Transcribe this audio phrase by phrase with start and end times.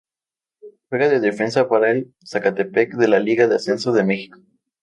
[0.89, 4.39] Juega de defensa para el Zacatepec de la Liga de Ascenso de Mexico.